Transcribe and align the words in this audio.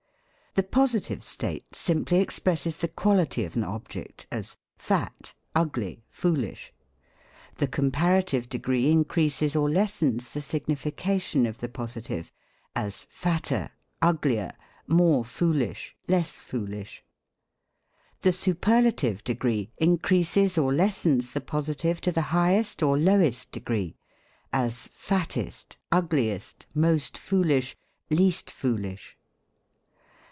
The 0.53 0.63
Positive 0.63 1.23
state 1.23 1.73
simply 1.77 2.19
expresses 2.19 2.75
the 2.75 2.89
quality 2.89 3.45
of 3.45 3.55
an 3.55 3.63
object; 3.63 4.27
as, 4.29 4.57
fat, 4.75 5.33
ugly, 5.55 6.03
foolish. 6.09 6.73
The 7.55 7.69
Comparative 7.69 8.49
degree 8.49 8.91
increases 8.91 9.55
or 9.55 9.69
lessens 9.69 10.25
the 10.27 10.41
ETYMOLOGY. 10.41 10.41
59 10.41 10.41
signification 10.75 11.45
of 11.45 11.59
the 11.59 11.69
positive; 11.69 12.33
as 12.75 13.05
fatter, 13.09 13.69
uglier, 14.01 14.51
more 14.87 15.23
foolish, 15.23 15.95
less 16.09 16.39
foolish. 16.41 17.01
The 18.21 18.33
Superlative 18.33 19.23
decree 19.23 19.71
increases 19.77 20.57
or 20.57 20.73
lessens 20.73 21.31
the 21.31 21.39
posi 21.39 21.77
tive 21.77 22.01
to 22.01 22.11
the 22.11 22.23
highest 22.35 22.83
or 22.83 22.97
lowest 22.97 23.53
degree; 23.53 23.95
as 24.51 24.87
fattest, 24.91 25.77
ugliest, 25.93 26.65
most 26.75 27.17
foolish, 27.17 27.77
least 28.09 28.51
foolish. 28.51 29.15